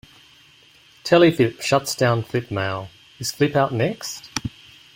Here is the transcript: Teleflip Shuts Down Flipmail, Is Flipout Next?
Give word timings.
Teleflip 1.03 1.61
Shuts 1.61 1.93
Down 1.93 2.23
Flipmail, 2.23 2.87
Is 3.19 3.31
Flipout 3.31 3.71
Next? 3.71 4.31